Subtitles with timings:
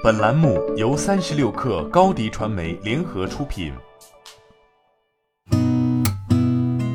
[0.00, 3.72] 本栏目由三十六氪高低传媒联合出品。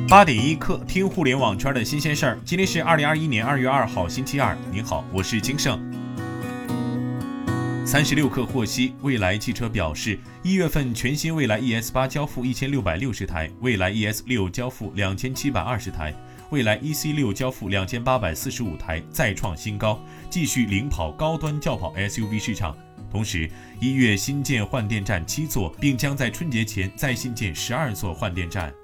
[0.08, 2.38] 八点一刻，听互联网圈的新鲜事儿。
[2.46, 4.56] 今天是二零二一年二月二号，星期二。
[4.72, 5.78] 您好，我是金盛。
[7.84, 16.14] 三十六氪获悉，蔚来汽车表示，一月份全新蔚来 ES 八交付一千六百六十台，蔚来 ES 六交付两千七百二十台。
[16.48, 22.74] 蔚来 EC 六交付两千八百四十五台，再创新高，继续领跑高端轿跑 SUV 市场。
[23.14, 23.48] 同时，
[23.80, 28.74] 一月新建换电站七座，并将在春节前再新建十二座换电站。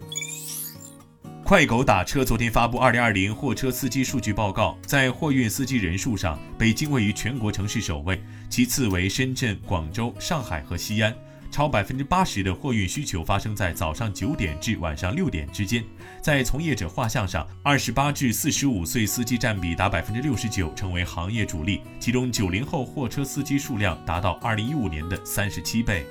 [1.44, 11.12] 快狗打车昨天发布二零二零货车司机数据报告，在货运司机人数上，北京位于全国城市首位，其次为深圳、广州、上海和西安。
[11.50, 15.84] 超百分之八十的货运需求发生在早上九点至晚上六点之间。
[16.22, 21.80] 在从业者画像上，二十八至四十五岁司机占比达百分之六十九，成为行业主力。
[21.98, 26.06] 其中，九零后货车司机数量达到二零一五年的三十七倍。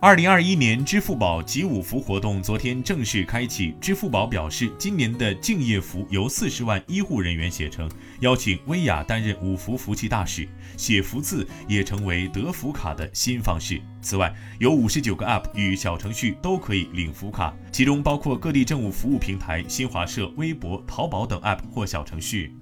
[0.00, 3.74] 二零二一年支付宝集五福活动昨天正式开启。
[3.80, 13.82] 支付宝表示，今年的敬业福由四十万医护人员写成，邀请薇娅担任五福福气大使，写福字也成为得福卡的新方式。
[14.00, 22.54] 此外，有五十九个 App 与小程序都可以领福卡，其中包括各地政务服务平台、新华社、微博、淘宝等 App 或小程序。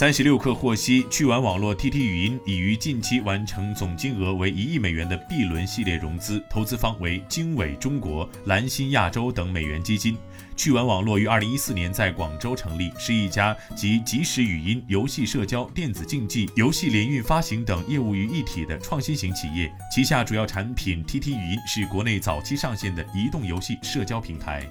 [0.00, 10.16] 三十六氪获悉，趣玩网络 TT 语音已于近期完成总金额为一亿美元的 B 轮系列融资，投资方为经纬中国、蓝星亚洲等美元基金。
[10.56, 19.70] 趣玩网络于二零一四年在广州成立，是一家集即时语音、游戏社交、电子竞技、游戏联运发行等业务于一体的创新型企业。
[19.94, 24.66] 旗下主要产品 TT 语音是国内早期上线的移动游戏社交平台。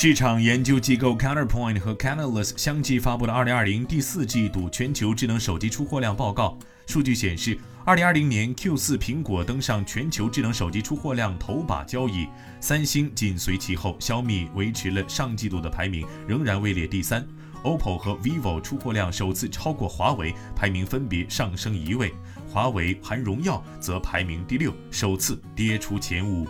[0.00, 6.56] 市场研究机构 Counterpoint 和 Canalys 相继发布了2020第四季度全球智能手机出货量报告。
[6.86, 12.28] 数据显示，2020年 Q4 苹果登上全球智能手机出货量头把交椅，
[12.60, 17.26] 三星紧随其后，小米维持了上季度的排名，仍然位列第三。
[17.64, 22.14] OPPO 和 vivo 出货量首次超过华为，排名分别上升一位。
[22.48, 26.46] 华为含荣耀则排名第六，首次跌出前五。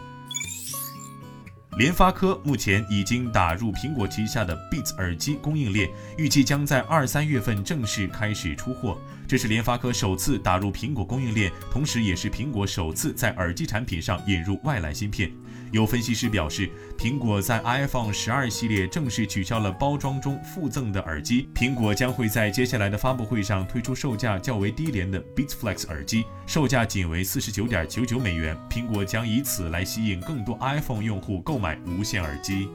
[1.79, 8.99] 联发科目前已经打入苹果旗下的 Beats 耳机供应链，预计将在二三月份正式开始出货。
[9.29, 15.31] 这是联发科首次打入苹果供应链，同时也是苹果首次在耳机产品上引入外来芯片。
[15.71, 28.57] 有分析师表示，苹果在 iPhone 十二系列正式取消了包装中附赠的耳机，苹果将会在接下来的发布会上推出售价较为低廉的 Beats Flex 耳机，售价仅为四十九点九九美元。
[28.71, 32.69] 苹果将以此来吸引更多 iPhone 用户购买无线耳机。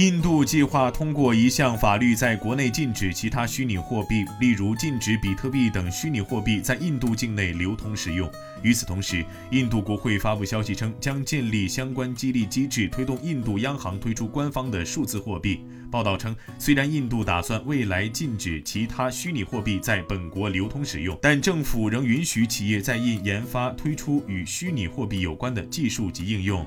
[0.00, 8.26] 印度计划通过一项法律，在国内禁止其他虚拟货币，例如禁止比特币等虚拟货币在印度境内流通使用。
[8.62, 15.60] 与此同时，印度国会发布消息称，将建立相关激励机制，推动印度央行推出官方的数字货币。
[15.90, 26.66] 报道称，虽然印度打算未来禁止其他虚拟货币在本国流通使用，但政府仍允许企业在印研发推出与虚拟货币有关的技术及应用。